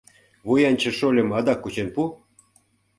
[0.47, 2.01] Вуянче шольычым адак кучен пу!..